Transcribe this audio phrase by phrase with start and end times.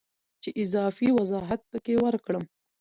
[0.43, 2.43] چې اضافي وضاحت پکې ورکړم